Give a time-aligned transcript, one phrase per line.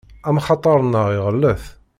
[0.27, 1.63] Amxaṭer-nneɣ iɣellet.